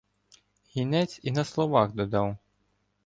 [0.77, 2.37] Гінець і на словах додав: